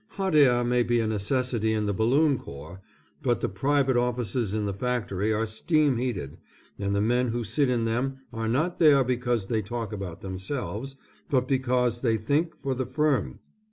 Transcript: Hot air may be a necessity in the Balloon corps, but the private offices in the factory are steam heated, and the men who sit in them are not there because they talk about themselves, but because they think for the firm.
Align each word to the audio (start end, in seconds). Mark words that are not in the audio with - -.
Hot 0.13 0.33
air 0.33 0.63
may 0.63 0.81
be 0.81 0.99
a 0.99 1.05
necessity 1.05 1.73
in 1.73 1.85
the 1.85 1.93
Balloon 1.93 2.39
corps, 2.39 2.81
but 3.21 3.39
the 3.39 3.47
private 3.47 3.95
offices 3.95 4.51
in 4.51 4.65
the 4.65 4.73
factory 4.73 5.31
are 5.31 5.45
steam 5.45 5.97
heated, 5.97 6.39
and 6.79 6.95
the 6.95 6.99
men 7.01 7.27
who 7.27 7.43
sit 7.43 7.69
in 7.69 7.85
them 7.85 8.17
are 8.33 8.47
not 8.47 8.79
there 8.79 9.03
because 9.03 9.45
they 9.45 9.61
talk 9.61 9.93
about 9.93 10.21
themselves, 10.21 10.95
but 11.29 11.47
because 11.47 12.01
they 12.01 12.17
think 12.17 12.55
for 12.57 12.73
the 12.73 12.87
firm. 12.87 13.37